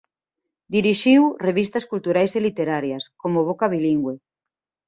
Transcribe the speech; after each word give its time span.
Dirixiu 0.75 1.21
revistas 1.47 1.87
culturais 1.91 2.31
e 2.37 2.39
literarias 2.47 3.03
como 3.21 3.45
"Boca 3.49 3.65
Bilingüe". 3.73 4.15